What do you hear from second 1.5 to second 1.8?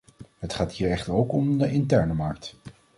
de